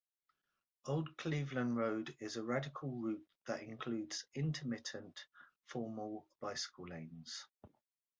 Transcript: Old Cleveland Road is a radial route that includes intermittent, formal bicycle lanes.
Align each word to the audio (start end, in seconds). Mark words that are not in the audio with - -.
Old 0.87 1.15
Cleveland 1.15 1.77
Road 1.77 2.15
is 2.19 2.35
a 2.35 2.41
radial 2.41 2.99
route 3.01 3.21
that 3.45 3.61
includes 3.61 4.25
intermittent, 4.33 5.25
formal 5.67 6.25
bicycle 6.39 6.87
lanes. 6.87 7.45